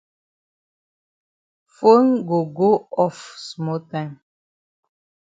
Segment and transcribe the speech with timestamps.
[1.75, 2.71] Fone go go
[3.05, 4.19] off small time.